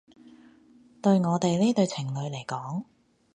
[1.03, 2.85] 對我哋呢對情侶嚟講